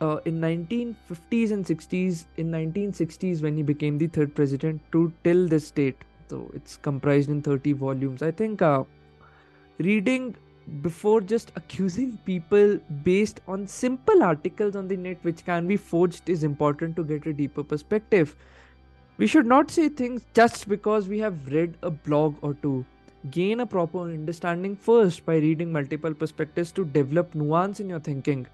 uh, 0.00 0.18
in 0.24 0.40
1950s 0.40 1.52
and 1.52 1.64
60s, 1.64 2.26
in 2.36 2.50
1960s 2.50 3.42
when 3.42 3.56
he 3.56 3.62
became 3.62 3.98
the 3.98 4.06
third 4.06 4.34
president 4.34 4.80
to 4.92 5.12
till 5.24 5.48
this 5.48 5.70
date. 5.70 5.96
So 6.28 6.50
it's 6.54 6.76
comprised 6.76 7.30
in 7.30 7.42
30 7.42 7.72
volumes. 7.72 8.22
I 8.22 8.30
think 8.30 8.60
uh, 8.62 8.84
reading 9.78 10.34
before 10.82 11.20
just 11.20 11.52
accusing 11.54 12.18
people 12.24 12.78
based 13.04 13.40
on 13.46 13.66
simple 13.66 14.22
articles 14.22 14.74
on 14.74 14.88
the 14.88 14.96
net 14.96 15.16
which 15.22 15.44
can 15.44 15.68
be 15.68 15.76
forged 15.76 16.28
is 16.28 16.42
important 16.42 16.96
to 16.96 17.04
get 17.04 17.24
a 17.26 17.32
deeper 17.32 17.62
perspective 17.62 18.34
we 19.18 19.26
should 19.26 19.46
not 19.46 19.70
say 19.70 19.88
things 19.88 20.22
just 20.34 20.68
because 20.68 21.08
we 21.08 21.18
have 21.20 21.46
read 21.48 21.74
a 21.82 21.90
blog 21.90 22.34
or 22.42 22.54
two. 22.54 22.84
Gain 23.30 23.60
a 23.60 23.66
proper 23.66 24.02
understanding 24.02 24.76
first 24.76 25.24
by 25.24 25.36
reading 25.36 25.72
multiple 25.72 26.14
perspectives 26.14 26.70
to 26.72 26.84
develop 26.84 27.34
nuance 27.34 27.80
in 27.80 27.88
your 27.88 28.00
thinking. 28.00 28.46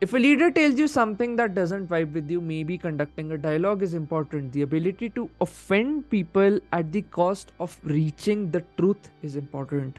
If 0.00 0.12
a 0.12 0.18
leader 0.18 0.50
tells 0.50 0.78
you 0.78 0.88
something 0.88 1.36
that 1.36 1.54
doesn't 1.54 1.88
vibe 1.88 2.12
with 2.12 2.30
you, 2.30 2.40
maybe 2.40 2.76
conducting 2.76 3.30
a 3.32 3.38
dialogue 3.38 3.82
is 3.82 3.94
important. 3.94 4.52
The 4.52 4.62
ability 4.62 5.10
to 5.10 5.30
offend 5.40 6.10
people 6.10 6.58
at 6.72 6.90
the 6.90 7.02
cost 7.02 7.52
of 7.60 7.78
reaching 7.84 8.50
the 8.50 8.64
truth 8.76 9.10
is 9.22 9.36
important. 9.36 9.98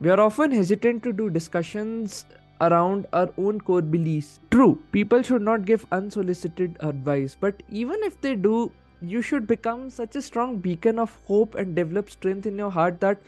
We 0.00 0.10
are 0.10 0.20
often 0.20 0.50
hesitant 0.50 1.02
to 1.04 1.12
do 1.12 1.28
discussions 1.28 2.24
around 2.60 3.06
our 3.12 3.30
own 3.36 3.60
core 3.60 3.82
beliefs. 3.82 4.40
True, 4.50 4.80
people 4.92 5.22
should 5.22 5.42
not 5.42 5.64
give 5.64 5.86
unsolicited 5.92 6.76
advice, 6.80 7.36
but 7.38 7.62
even 7.70 8.02
if 8.02 8.20
they 8.20 8.36
do, 8.36 8.70
you 9.00 9.20
should 9.22 9.46
become 9.46 9.90
such 9.90 10.16
a 10.16 10.22
strong 10.22 10.58
beacon 10.58 10.98
of 10.98 11.18
hope 11.26 11.54
and 11.56 11.74
develop 11.74 12.10
strength 12.10 12.46
in 12.46 12.56
your 12.56 12.70
heart 12.70 13.00
that 13.00 13.18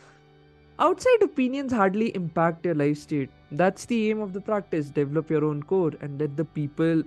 outside 0.79 1.23
opinions 1.23 1.73
hardly 1.73 2.15
impact 2.15 2.65
your 2.65 2.75
life 2.75 2.99
state. 2.99 3.31
That's 3.51 3.85
the 3.85 4.11
aim 4.11 4.21
of 4.21 4.33
the 4.33 4.41
practice. 4.41 4.91
Develop 4.91 5.31
your 5.31 5.45
own 5.45 5.63
core 5.63 5.93
and 6.01 6.21
let 6.21 6.37
the 6.37 6.45
people, 6.45 7.03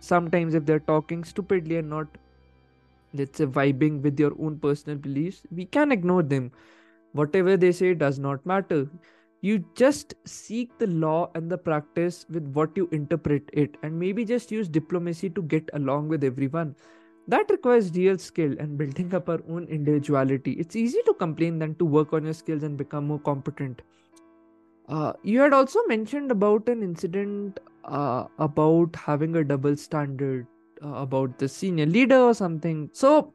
sometimes 0.00 0.54
if 0.54 0.64
they're 0.64 0.80
talking 0.80 1.24
stupidly 1.24 1.76
and 1.76 1.90
not, 1.90 2.06
let's 3.12 3.38
say, 3.38 3.46
vibing 3.46 4.02
with 4.02 4.18
your 4.20 4.32
own 4.40 4.58
personal 4.58 4.98
beliefs, 4.98 5.42
we 5.50 5.64
can 5.64 5.92
ignore 5.92 6.22
them. 6.22 6.52
Whatever 7.12 7.56
they 7.56 7.72
say 7.72 7.94
does 7.94 8.18
not 8.18 8.44
matter 8.46 8.88
you 9.42 9.64
just 9.74 10.14
seek 10.24 10.78
the 10.78 10.86
law 10.86 11.28
and 11.34 11.50
the 11.50 11.58
practice 11.58 12.24
with 12.30 12.46
what 12.54 12.76
you 12.76 12.88
interpret 12.92 13.50
it 13.52 13.76
and 13.82 13.98
maybe 13.98 14.24
just 14.24 14.52
use 14.52 14.68
diplomacy 14.68 15.28
to 15.30 15.42
get 15.42 15.68
along 15.74 16.08
with 16.08 16.22
everyone. 16.22 16.76
That 17.26 17.50
requires 17.50 17.92
real 17.92 18.18
skill 18.18 18.54
and 18.58 18.78
building 18.78 19.14
up 19.14 19.28
our 19.28 19.40
own 19.48 19.66
individuality. 19.66 20.52
It's 20.52 20.76
easy 20.76 21.00
to 21.06 21.14
complain 21.14 21.58
than 21.58 21.74
to 21.76 21.84
work 21.84 22.12
on 22.12 22.24
your 22.24 22.34
skills 22.34 22.62
and 22.62 22.76
become 22.76 23.08
more 23.08 23.18
competent. 23.18 23.82
Uh, 24.88 25.12
you 25.22 25.40
had 25.40 25.52
also 25.52 25.80
mentioned 25.86 26.30
about 26.30 26.68
an 26.68 26.82
incident 26.82 27.58
uh, 27.84 28.26
about 28.38 28.94
having 28.94 29.36
a 29.36 29.44
double 29.44 29.76
standard 29.76 30.46
uh, 30.84 30.88
about 30.88 31.38
the 31.38 31.48
senior 31.48 31.86
leader 31.86 32.18
or 32.18 32.34
something. 32.34 32.90
So 32.92 33.32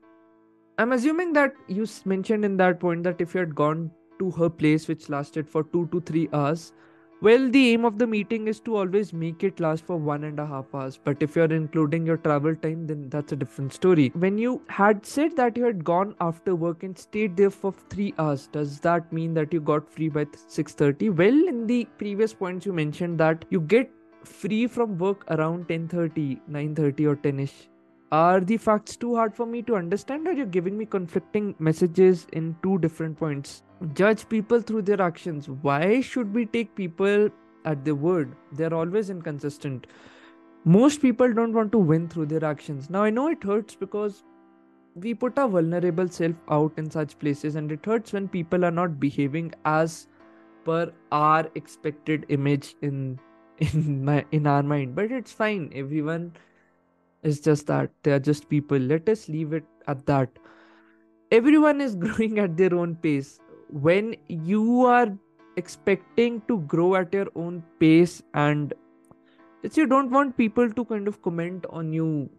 i'm 0.80 0.92
assuming 0.92 1.34
that 1.34 1.54
you 1.68 1.88
mentioned 2.06 2.46
in 2.46 2.56
that 2.58 2.80
point 2.80 3.04
that 3.04 3.20
if 3.20 3.34
you 3.34 3.40
had 3.40 3.56
gone 3.56 3.90
to 4.20 4.32
her 4.32 4.50
place, 4.50 4.88
which 4.88 5.10
lasted 5.10 5.48
for 5.48 5.64
two 5.64 5.88
to 5.92 6.02
three 6.02 6.30
hours. 6.34 6.74
Well, 7.20 7.50
the 7.50 7.70
aim 7.70 7.84
of 7.84 7.98
the 7.98 8.06
meeting 8.06 8.48
is 8.48 8.60
to 8.60 8.76
always 8.76 9.12
make 9.12 9.44
it 9.44 9.60
last 9.60 9.84
for 9.84 9.98
one 9.98 10.24
and 10.24 10.40
a 10.40 10.46
half 10.46 10.66
hours. 10.76 11.00
But 11.04 11.18
if 11.24 11.36
you're 11.36 11.52
including 11.52 12.06
your 12.06 12.18
travel 12.18 12.56
time, 12.56 12.86
then 12.86 13.10
that's 13.10 13.32
a 13.32 13.36
different 13.36 13.74
story. 13.74 14.12
When 14.14 14.38
you 14.38 14.62
had 14.68 15.04
said 15.04 15.36
that 15.38 15.58
you 15.58 15.66
had 15.66 15.84
gone 15.84 16.14
after 16.22 16.56
work 16.56 16.84
and 16.84 16.96
stayed 16.96 17.36
there 17.36 17.50
for 17.50 17.74
three 17.90 18.14
hours, 18.20 18.48
does 18.52 18.80
that 18.82 19.12
mean 19.12 19.34
that 19.34 19.52
you 19.52 19.62
got 19.62 19.90
free 19.90 20.10
by 20.10 20.26
6:30? 20.48 21.10
Well, 21.10 21.48
in 21.48 21.66
the 21.66 21.86
previous 21.98 22.36
points 22.36 22.68
you 22.68 22.74
mentioned 22.74 23.18
that 23.20 23.46
you 23.50 23.62
get 23.62 23.90
free 24.24 24.68
from 24.68 25.00
work 25.00 25.26
around 25.32 25.68
10:30, 25.70 26.40
9:30 26.48 27.08
or 27.08 27.16
10ish 27.16 27.58
are 28.12 28.40
the 28.40 28.58
facts 28.58 28.96
too 28.96 29.16
hard 29.16 29.36
for 29.36 29.46
me 29.46 29.62
to 29.64 29.76
understand 29.76 30.28
or 30.28 30.34
you're 30.34 30.46
giving 30.46 30.78
me 30.78 30.86
conflicting 30.86 31.56
messages 31.60 32.26
in 32.32 32.56
two 32.64 32.78
different 32.78 33.18
points? 33.18 33.64
Judge 33.94 34.28
people 34.30 34.62
through 34.62 34.84
their 34.84 35.02
actions. 35.02 35.50
Why 35.50 36.02
should 36.02 36.34
we 36.34 36.46
take 36.46 36.74
people 36.76 37.30
at 37.66 37.84
their 37.84 37.96
word? 37.96 38.36
They're 38.54 38.74
always 38.74 39.10
inconsistent. 39.10 39.88
Most 40.64 41.02
people 41.02 41.34
don't 41.34 41.54
want 41.54 41.72
to 41.74 41.78
win 41.78 42.08
through 42.08 42.28
their 42.28 42.46
actions. 42.46 42.90
Now 42.90 43.04
i 43.04 43.10
know 43.10 43.28
it 43.28 43.44
hurts 43.44 43.76
because 43.76 44.24
we 44.96 45.14
put 45.14 45.38
our 45.38 45.48
vulnerable 45.48 46.08
self 46.08 46.36
out 46.50 46.74
in 46.78 46.90
such 46.90 47.20
places 47.20 47.56
and 47.56 47.72
it 47.72 47.86
hurts 47.86 48.14
when 48.14 48.28
people 48.28 48.66
are 48.66 48.72
not 48.72 49.00
behaving 49.00 49.54
as 49.66 50.08
per 50.66 50.92
our 51.12 51.48
expected 51.56 52.26
image 52.30 52.76
in 52.82 53.20
in 53.58 54.06
my 54.06 54.26
in 54.32 54.48
our 54.48 54.64
mind. 54.64 54.96
But 54.96 55.12
it's 55.12 55.32
fine. 55.32 55.72
Everyone 55.76 56.34
it's 57.24 57.40
just 57.40 57.68
that 57.68 57.92
they 58.04 58.12
are 58.12 58.20
just 58.20 58.50
people. 58.50 58.78
Let 58.78 59.10
us 59.10 59.28
leave 59.28 59.54
it 59.54 59.66
at 59.88 60.06
that. 60.06 60.30
Everyone 61.32 61.82
is 61.82 61.96
growing 62.06 62.40
at 62.40 62.58
their 62.58 62.74
own 62.74 62.96
pace. 62.96 63.40
When 63.70 64.16
you 64.28 64.86
are 64.86 65.12
expecting 65.58 66.42
to 66.48 66.60
grow 66.60 66.96
at 66.96 67.14
your 67.14 67.28
own 67.36 67.64
pace 67.80 68.22
and 68.34 68.74
if 69.64 69.76
you 69.76 69.88
don't 69.88 70.12
want 70.12 70.38
people 70.38 70.72
to 70.72 70.86
kind 70.86 71.08
of 71.08 71.22
comment 71.22 71.66
on 71.70 71.92
you 71.92 72.30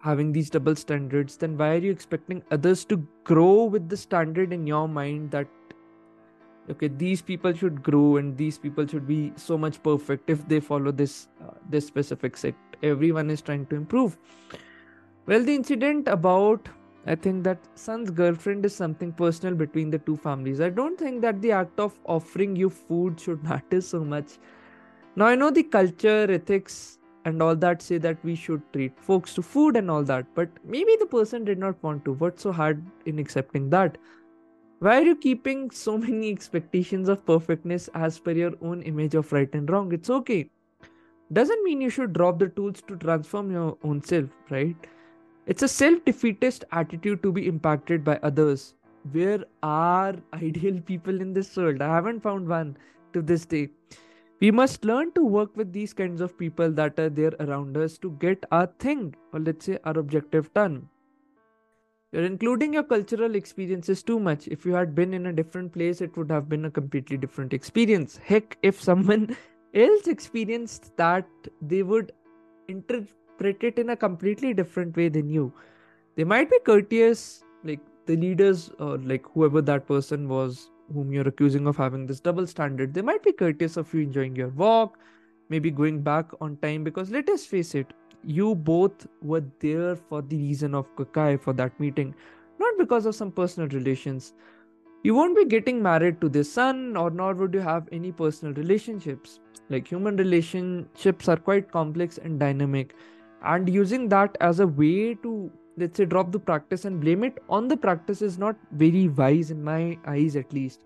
having 0.00 0.32
these 0.32 0.50
double 0.50 0.74
standards, 0.74 1.36
then 1.36 1.56
why 1.56 1.74
are 1.74 1.78
you 1.78 1.90
expecting 1.90 2.42
others 2.50 2.84
to 2.86 3.06
grow 3.24 3.64
with 3.64 3.88
the 3.88 3.96
standard 3.96 4.52
in 4.52 4.66
your 4.66 4.88
mind 4.88 5.30
that 5.30 5.46
okay 6.70 6.88
these 6.88 7.20
people 7.20 7.52
should 7.52 7.82
grow 7.82 8.16
and 8.16 8.36
these 8.36 8.58
people 8.58 8.86
should 8.86 9.06
be 9.06 9.32
so 9.36 9.56
much 9.58 9.82
perfect 9.82 10.30
if 10.30 10.46
they 10.48 10.60
follow 10.60 10.90
this 10.90 11.28
uh, 11.42 11.52
this 11.68 11.86
specific 11.86 12.36
sect 12.36 12.58
everyone 12.82 13.30
is 13.30 13.42
trying 13.42 13.66
to 13.66 13.76
improve. 13.76 14.16
Well 15.26 15.42
the 15.42 15.54
incident 15.54 16.08
about 16.08 16.68
i 17.06 17.14
think 17.14 17.44
that 17.44 17.66
son's 17.74 18.10
girlfriend 18.10 18.64
is 18.64 18.74
something 18.74 19.12
personal 19.12 19.54
between 19.54 19.90
the 19.90 19.98
two 19.98 20.16
families. 20.16 20.60
I 20.60 20.70
don't 20.70 20.98
think 20.98 21.20
that 21.22 21.40
the 21.42 21.52
act 21.52 21.78
of 21.78 21.98
offering 22.04 22.56
you 22.56 22.70
food 22.70 23.20
should 23.20 23.42
matter 23.52 23.80
so 23.80 24.04
much. 24.04 24.38
Now 25.16 25.26
i 25.26 25.34
know 25.34 25.50
the 25.50 25.62
culture 25.62 26.26
ethics 26.30 26.98
and 27.24 27.42
all 27.42 27.56
that 27.56 27.82
say 27.82 27.98
that 27.98 28.22
we 28.22 28.34
should 28.34 28.62
treat 28.72 28.98
folks 29.00 29.34
to 29.34 29.42
food 29.42 29.76
and 29.76 29.90
all 29.90 30.02
that 30.04 30.26
but 30.34 30.48
maybe 30.64 30.96
the 31.00 31.06
person 31.06 31.44
did 31.44 31.58
not 31.58 31.82
want 31.82 32.04
to. 32.04 32.12
What's 32.12 32.42
so 32.42 32.52
hard 32.52 32.84
in 33.06 33.18
accepting 33.18 33.70
that? 33.70 33.98
Why 34.80 34.98
are 34.98 35.04
you 35.04 35.16
keeping 35.16 35.70
so 35.70 35.96
many 36.06 36.30
expectations 36.30 37.08
of 37.08 37.24
perfectness 37.24 37.88
as 37.94 38.18
per 38.18 38.32
your 38.32 38.52
own 38.60 38.82
image 38.82 39.14
of 39.14 39.32
right 39.32 39.54
and 39.54 39.70
wrong? 39.70 39.92
It's 39.92 40.10
okay. 40.10 40.50
Doesn't 41.34 41.64
mean 41.64 41.80
you 41.80 41.90
should 41.90 42.12
drop 42.12 42.38
the 42.38 42.48
tools 42.48 42.80
to 42.86 42.96
transform 42.96 43.50
your 43.50 43.76
own 43.82 44.00
self, 44.02 44.30
right? 44.50 44.76
It's 45.46 45.64
a 45.64 45.68
self 45.68 46.04
defeatist 46.04 46.64
attitude 46.70 47.24
to 47.24 47.32
be 47.32 47.48
impacted 47.48 48.04
by 48.04 48.20
others. 48.22 48.74
Where 49.10 49.44
are 49.62 50.14
ideal 50.32 50.80
people 50.80 51.20
in 51.20 51.32
this 51.32 51.56
world? 51.56 51.82
I 51.82 51.88
haven't 51.94 52.22
found 52.22 52.46
one 52.46 52.76
to 53.14 53.20
this 53.20 53.44
day. 53.44 53.70
We 54.40 54.52
must 54.52 54.84
learn 54.84 55.10
to 55.12 55.24
work 55.24 55.56
with 55.56 55.72
these 55.72 55.92
kinds 55.92 56.20
of 56.20 56.38
people 56.38 56.70
that 56.72 57.00
are 57.00 57.10
there 57.10 57.32
around 57.40 57.76
us 57.76 57.98
to 57.98 58.12
get 58.20 58.46
our 58.52 58.66
thing, 58.78 59.14
or 59.32 59.40
let's 59.40 59.66
say 59.66 59.78
our 59.84 59.98
objective 59.98 60.52
done. 60.54 60.88
You're 62.12 62.24
including 62.24 62.74
your 62.74 62.84
cultural 62.84 63.34
experiences 63.34 64.04
too 64.04 64.20
much. 64.20 64.46
If 64.46 64.64
you 64.64 64.72
had 64.74 64.94
been 64.94 65.12
in 65.12 65.26
a 65.26 65.32
different 65.32 65.72
place, 65.72 66.00
it 66.00 66.16
would 66.16 66.30
have 66.30 66.48
been 66.48 66.66
a 66.66 66.70
completely 66.70 67.16
different 67.16 67.52
experience. 67.52 68.20
Heck, 68.22 68.56
if 68.62 68.80
someone 68.80 69.36
else 69.74 70.06
experienced 70.06 70.96
that, 70.96 71.26
they 71.60 71.82
would 71.82 72.12
interpret 72.68 73.62
it 73.62 73.78
in 73.78 73.90
a 73.90 73.96
completely 73.96 74.54
different 74.54 74.96
way 74.96 75.08
than 75.08 75.28
you. 75.28 75.52
They 76.16 76.24
might 76.24 76.50
be 76.50 76.58
courteous, 76.64 77.44
like 77.64 77.80
the 78.06 78.16
leaders 78.16 78.70
or 78.78 78.98
like 78.98 79.26
whoever 79.32 79.60
that 79.62 79.86
person 79.86 80.28
was 80.28 80.70
whom 80.92 81.12
you're 81.12 81.26
accusing 81.28 81.66
of 81.66 81.76
having 81.76 82.06
this 82.06 82.20
double 82.20 82.46
standard. 82.46 82.92
They 82.94 83.02
might 83.02 83.22
be 83.22 83.32
courteous 83.32 83.76
of 83.76 83.92
you 83.94 84.00
enjoying 84.02 84.36
your 84.36 84.48
walk, 84.48 84.98
maybe 85.48 85.70
going 85.70 86.02
back 86.02 86.30
on 86.40 86.56
time 86.58 86.84
because 86.84 87.10
let 87.10 87.28
us 87.28 87.46
face 87.46 87.74
it, 87.74 87.92
you 88.22 88.54
both 88.54 89.06
were 89.22 89.44
there 89.60 89.96
for 89.96 90.22
the 90.22 90.36
reason 90.36 90.74
of 90.74 90.94
Gakkai 90.96 91.40
for 91.40 91.52
that 91.54 91.78
meeting, 91.80 92.14
not 92.58 92.78
because 92.78 93.06
of 93.06 93.14
some 93.14 93.30
personal 93.30 93.68
relations. 93.68 94.34
You 95.04 95.14
won't 95.14 95.36
be 95.36 95.44
getting 95.44 95.82
married 95.82 96.18
to 96.22 96.30
this 96.30 96.50
son 96.50 96.96
or 96.96 97.10
nor 97.10 97.34
would 97.34 97.52
you 97.52 97.60
have 97.60 97.88
any 97.92 98.10
personal 98.10 98.54
relationships. 98.54 99.38
Like 99.68 99.86
human 99.86 100.16
relationships 100.16 101.28
are 101.28 101.36
quite 101.36 101.70
complex 101.70 102.16
and 102.16 102.40
dynamic. 102.40 102.94
And 103.42 103.68
using 103.68 104.08
that 104.08 104.36
as 104.40 104.60
a 104.60 104.66
way 104.66 105.14
to 105.16 105.50
let's 105.76 105.98
say 105.98 106.06
drop 106.06 106.32
the 106.32 106.38
practice 106.38 106.86
and 106.86 107.00
blame 107.00 107.22
it 107.22 107.42
on 107.50 107.68
the 107.68 107.76
practice 107.76 108.22
is 108.22 108.38
not 108.38 108.56
very 108.72 109.08
wise 109.08 109.50
in 109.50 109.62
my 109.62 109.98
eyes 110.06 110.36
at 110.36 110.50
least. 110.54 110.84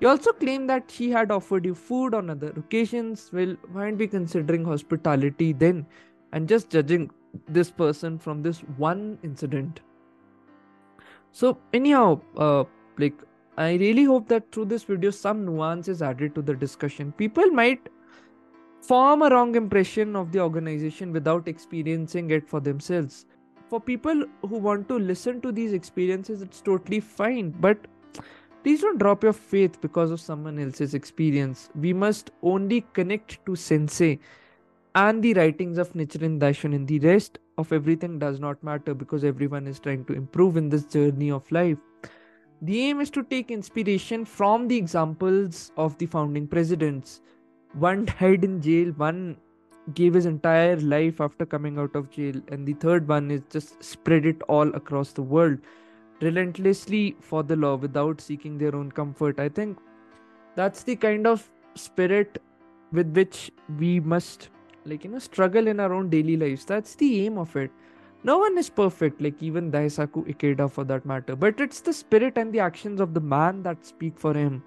You 0.00 0.08
also 0.08 0.32
claim 0.32 0.66
that 0.66 0.90
she 0.90 1.10
had 1.10 1.30
offered 1.30 1.64
you 1.64 1.74
food 1.74 2.12
on 2.12 2.28
other 2.28 2.52
occasions. 2.58 3.30
Well 3.32 3.56
why 3.72 3.84
aren't 3.84 3.98
we 3.98 4.06
considering 4.06 4.66
hospitality 4.66 5.54
then? 5.54 5.86
And 6.34 6.46
just 6.46 6.68
judging 6.68 7.10
this 7.48 7.70
person 7.70 8.18
from 8.18 8.42
this 8.42 8.58
one 8.76 9.18
incident. 9.22 9.80
So 11.32 11.56
anyhow 11.72 12.20
uh, 12.36 12.64
like 12.98 13.14
i 13.56 13.74
really 13.74 14.04
hope 14.04 14.28
that 14.28 14.50
through 14.52 14.64
this 14.64 14.84
video 14.84 15.10
some 15.10 15.44
nuance 15.44 15.88
is 15.88 16.02
added 16.02 16.34
to 16.34 16.42
the 16.42 16.54
discussion 16.54 17.12
people 17.12 17.46
might 17.46 17.88
form 18.82 19.22
a 19.22 19.30
wrong 19.30 19.54
impression 19.54 20.14
of 20.14 20.30
the 20.32 20.40
organization 20.40 21.12
without 21.12 21.48
experiencing 21.48 22.30
it 22.30 22.48
for 22.48 22.60
themselves 22.60 23.26
for 23.68 23.80
people 23.80 24.24
who 24.42 24.58
want 24.58 24.88
to 24.88 24.98
listen 24.98 25.40
to 25.40 25.50
these 25.50 25.72
experiences 25.72 26.42
it's 26.42 26.60
totally 26.60 27.00
fine 27.00 27.50
but 27.50 27.78
please 28.62 28.80
don't 28.80 28.98
drop 28.98 29.22
your 29.22 29.32
faith 29.32 29.80
because 29.80 30.10
of 30.10 30.20
someone 30.20 30.58
else's 30.58 30.94
experience 30.94 31.68
we 31.74 31.92
must 31.92 32.30
only 32.42 32.82
connect 32.92 33.44
to 33.46 33.56
sensei 33.56 34.18
and 34.96 35.22
the 35.22 35.34
writings 35.34 35.76
of 35.76 35.92
Nichiren 35.92 36.38
Daishonin. 36.40 36.86
The 36.86 36.98
rest 37.00 37.38
of 37.58 37.70
everything 37.70 38.18
does 38.18 38.40
not 38.40 38.62
matter 38.64 38.94
because 38.94 39.24
everyone 39.24 39.66
is 39.66 39.78
trying 39.78 40.06
to 40.06 40.14
improve 40.14 40.56
in 40.56 40.70
this 40.70 40.86
journey 40.86 41.30
of 41.30 41.50
life. 41.52 41.76
The 42.62 42.80
aim 42.80 43.00
is 43.00 43.10
to 43.10 43.22
take 43.22 43.50
inspiration 43.50 44.24
from 44.24 44.68
the 44.68 44.76
examples 44.76 45.72
of 45.76 45.96
the 45.98 46.06
founding 46.06 46.46
presidents. 46.46 47.20
One 47.74 48.04
died 48.20 48.44
in 48.44 48.62
jail, 48.62 48.92
one 48.96 49.36
gave 49.94 50.14
his 50.14 50.26
entire 50.26 50.76
life 50.76 51.20
after 51.20 51.46
coming 51.46 51.78
out 51.78 51.94
of 51.94 52.10
jail, 52.10 52.34
and 52.48 52.66
the 52.66 52.72
third 52.74 53.06
one 53.06 53.30
is 53.30 53.42
just 53.50 53.82
spread 53.82 54.26
it 54.26 54.40
all 54.48 54.68
across 54.74 55.12
the 55.12 55.22
world 55.22 55.58
relentlessly 56.22 57.14
for 57.20 57.42
the 57.42 57.54
law 57.54 57.76
without 57.76 58.20
seeking 58.20 58.56
their 58.56 58.74
own 58.74 58.90
comfort. 58.90 59.38
I 59.38 59.50
think 59.50 59.78
that's 60.54 60.82
the 60.82 60.96
kind 60.96 61.26
of 61.26 61.48
spirit 61.74 62.42
with 62.92 63.14
which 63.14 63.50
we 63.78 64.00
must 64.00 64.48
like 64.84 65.04
you 65.04 65.10
know 65.10 65.18
struggle 65.18 65.66
in 65.68 65.80
our 65.80 65.92
own 65.92 66.08
daily 66.08 66.36
lives 66.36 66.64
that's 66.64 66.94
the 66.94 67.26
aim 67.26 67.36
of 67.38 67.54
it 67.56 67.70
no 68.28 68.38
one 68.38 68.58
is 68.58 68.68
perfect 68.68 69.20
like 69.24 69.42
even 69.48 69.70
daisaku 69.74 70.22
ikeda 70.32 70.66
for 70.76 70.84
that 70.90 71.04
matter 71.10 71.36
but 71.44 71.60
it's 71.64 71.80
the 71.88 71.92
spirit 71.92 72.38
and 72.42 72.52
the 72.52 72.62
actions 72.68 73.00
of 73.04 73.14
the 73.14 73.24
man 73.34 73.62
that 73.62 73.86
speak 73.86 74.18
for 74.18 74.34
him. 74.34 74.62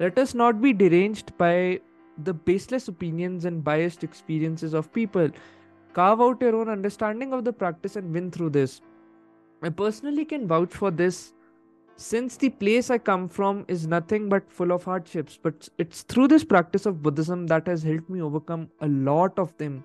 Let 0.00 0.18
us 0.18 0.34
not 0.34 0.60
be 0.60 0.72
deranged 0.72 1.36
by 1.38 1.80
the 2.24 2.34
baseless 2.34 2.88
opinions 2.88 3.44
and 3.44 3.64
biased 3.64 4.04
experiences 4.04 4.74
of 4.74 4.92
people. 4.92 5.28
Carve 5.92 6.20
out 6.20 6.40
your 6.40 6.54
own 6.56 6.68
understanding 6.68 7.32
of 7.32 7.44
the 7.44 7.52
practice 7.52 7.96
and 7.96 8.12
win 8.12 8.30
through 8.30 8.50
this. 8.50 8.80
I 9.62 9.70
personally 9.70 10.24
can 10.24 10.46
vouch 10.46 10.72
for 10.72 10.90
this 10.90 11.32
since 11.96 12.36
the 12.36 12.50
place 12.50 12.90
I 12.90 12.98
come 12.98 13.28
from 13.28 13.64
is 13.66 13.88
nothing 13.88 14.28
but 14.28 14.52
full 14.52 14.70
of 14.70 14.84
hardships, 14.84 15.38
but 15.42 15.68
it's 15.78 16.02
through 16.02 16.28
this 16.28 16.44
practice 16.44 16.86
of 16.86 17.02
Buddhism 17.02 17.48
that 17.48 17.66
has 17.66 17.82
helped 17.82 18.08
me 18.08 18.22
overcome 18.22 18.70
a 18.80 18.88
lot 18.88 19.36
of 19.36 19.56
them. 19.58 19.84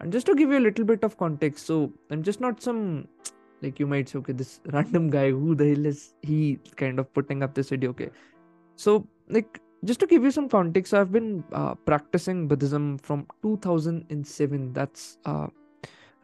And 0.00 0.12
just 0.12 0.26
to 0.26 0.34
give 0.34 0.50
you 0.50 0.58
a 0.58 0.66
little 0.66 0.84
bit 0.84 1.04
of 1.04 1.16
context, 1.18 1.66
so 1.66 1.92
I'm 2.10 2.22
just 2.22 2.40
not 2.40 2.62
some 2.62 3.08
like 3.62 3.78
you 3.78 3.86
might 3.86 4.08
say, 4.08 4.18
okay, 4.18 4.32
this 4.32 4.60
random 4.72 5.10
guy, 5.10 5.30
who 5.30 5.54
the 5.54 5.74
hell 5.74 5.86
is 5.86 6.14
he 6.22 6.58
kind 6.76 6.98
of 6.98 7.12
putting 7.12 7.42
up 7.42 7.54
this 7.54 7.68
video? 7.68 7.90
Okay, 7.90 8.10
so 8.76 9.06
like 9.28 9.60
just 9.84 10.00
to 10.00 10.06
give 10.06 10.24
you 10.24 10.30
some 10.30 10.48
context, 10.48 10.94
I've 10.94 11.12
been 11.12 11.44
uh, 11.52 11.74
practicing 11.74 12.48
Buddhism 12.48 12.98
from 12.98 13.26
2007. 13.42 14.72
That's 14.72 15.18
uh, 15.24 15.48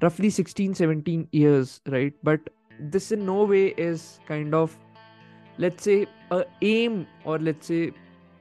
roughly 0.03 0.31
16, 0.31 0.75
17 0.75 1.29
years, 1.33 1.81
right? 1.87 2.15
But 2.23 2.41
this 2.79 3.13
in 3.13 3.25
no 3.25 3.45
way 3.45 3.69
is 3.77 4.21
kind 4.27 4.55
of 4.55 4.77
let's 5.59 5.85
say 5.85 6.07
a 6.31 6.45
aim 6.63 7.07
or 7.25 7.39
let's 7.39 7.67
say 7.67 7.93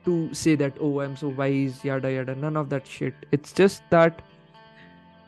to 0.03 0.33
say 0.33 0.55
that 0.55 0.73
oh 0.79 0.99
i'm 0.99 1.15
so 1.15 1.29
wise 1.29 1.83
yada 1.83 2.11
yada 2.11 2.35
none 2.35 2.57
of 2.57 2.69
that 2.69 2.85
shit 2.85 3.13
it's 3.31 3.53
just 3.53 3.81
that 3.89 4.21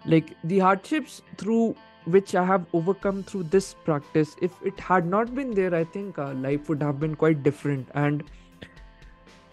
like 0.08 0.36
the 0.46 0.60
hardships 0.60 1.22
through 1.38 1.76
which 2.16 2.34
i 2.36 2.44
have 2.50 2.66
overcome 2.74 3.22
through 3.24 3.44
this 3.44 3.74
practice 3.86 4.36
if 4.42 4.52
it 4.64 4.80
had 4.80 5.06
not 5.06 5.34
been 5.36 5.54
there 5.54 5.76
i 5.76 5.84
think 5.84 6.18
uh, 6.18 6.34
life 6.34 6.70
would 6.70 6.82
have 6.82 7.00
been 7.00 7.16
quite 7.16 7.44
different. 7.44 7.88
And 7.94 8.24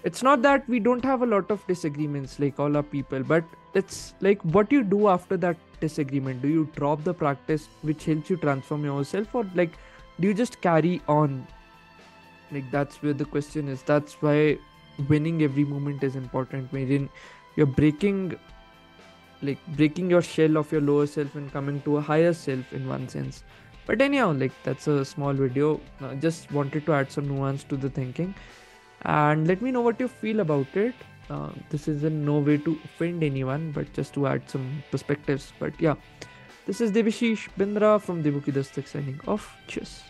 it's 0.04 0.22
not 0.22 0.42
that 0.42 0.68
we 0.68 0.78
don't 0.78 1.04
have 1.04 1.22
a 1.22 1.26
lot 1.26 1.50
of 1.50 1.66
disagreements 1.66 2.38
like 2.38 2.60
all 2.60 2.76
our 2.76 2.82
people 2.82 3.22
but 3.22 3.42
it's 3.72 4.14
like 4.20 4.42
what 4.42 4.70
you 4.70 4.82
do 4.82 5.08
after 5.08 5.36
that 5.38 5.56
disagreement? 5.80 6.42
Do 6.42 6.48
you 6.48 6.68
drop 6.76 7.02
the 7.04 7.14
practice 7.14 7.68
which 7.82 8.04
helps 8.04 8.30
you 8.30 8.36
transform 8.36 8.84
yourself 8.84 9.34
or 9.34 9.46
like 9.54 9.78
do 10.20 10.28
you 10.28 10.34
just 10.34 10.60
carry 10.60 11.00
on? 11.08 11.46
Like 12.52 12.70
that's 12.70 13.02
where 13.02 13.14
the 13.14 13.24
question 13.24 13.68
is. 13.68 13.82
That's 13.82 14.14
why 14.22 14.58
winning 15.08 15.42
every 15.42 15.64
moment 15.64 16.04
is 16.04 16.14
important 16.14 16.72
wherein 16.72 17.08
you're 17.56 17.66
breaking 17.66 18.38
like 19.44 19.64
breaking 19.76 20.10
your 20.10 20.22
shell 20.22 20.56
of 20.56 20.72
your 20.72 20.80
lower 20.80 21.06
self 21.06 21.34
and 21.34 21.52
coming 21.52 21.80
to 21.82 21.96
a 21.98 22.00
higher 22.00 22.32
self 22.32 22.72
in 22.72 22.88
one 22.88 23.08
sense. 23.08 23.44
But 23.86 24.00
anyhow 24.00 24.32
like 24.32 24.52
that's 24.62 24.86
a 24.86 25.04
small 25.04 25.32
video. 25.32 25.80
Uh, 26.00 26.14
just 26.14 26.50
wanted 26.52 26.86
to 26.86 26.94
add 26.94 27.12
some 27.12 27.28
nuance 27.28 27.64
to 27.64 27.76
the 27.76 27.90
thinking. 27.90 28.34
And 29.02 29.46
let 29.46 29.60
me 29.60 29.70
know 29.70 29.82
what 29.82 30.00
you 30.00 30.08
feel 30.08 30.40
about 30.40 30.74
it. 30.74 30.94
Uh, 31.28 31.50
this 31.70 31.88
is 31.88 32.04
in 32.04 32.24
no 32.24 32.38
way 32.38 32.58
to 32.58 32.78
offend 32.84 33.22
anyone 33.22 33.72
but 33.72 33.92
just 33.92 34.14
to 34.14 34.26
add 34.26 34.48
some 34.48 34.82
perspectives. 34.90 35.52
But 35.58 35.78
yeah 35.80 35.94
this 36.66 36.80
is 36.80 36.92
Debashish 36.92 37.48
Bindra 37.58 38.00
from 38.00 38.22
Debu 38.22 38.44
Ki 38.44 38.52
Dastak 38.52 38.88
signing 38.88 39.20
off. 39.26 39.54
Cheers 39.66 40.02